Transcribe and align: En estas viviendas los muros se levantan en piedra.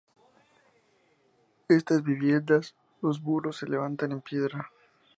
En 1.69 1.77
estas 1.77 2.01
viviendas 2.01 2.73
los 3.03 3.21
muros 3.21 3.57
se 3.57 3.67
levantan 3.69 4.11
en 4.13 4.21
piedra. 4.21 4.71